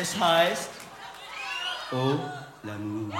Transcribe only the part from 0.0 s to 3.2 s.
Es heißt Oh l'amour.